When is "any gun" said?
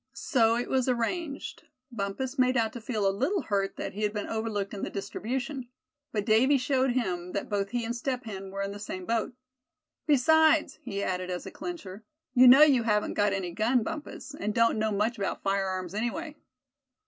13.31-13.83